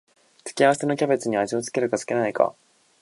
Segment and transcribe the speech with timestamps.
[0.45, 2.55] 付け合わせのキャベツに味を付けるか付けないか